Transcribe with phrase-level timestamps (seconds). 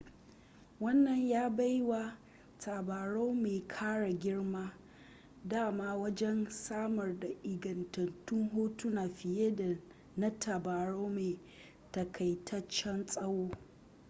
[0.79, 2.17] wannan ya bai wa
[2.59, 4.73] tabarau mai kara girma
[5.47, 9.75] dama wajen samar da ingantattun hotuna fiye da
[10.17, 11.39] na tabarau mai
[11.91, 13.49] takaitaccen tsawo